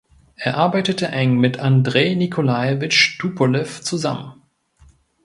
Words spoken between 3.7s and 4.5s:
zusammen.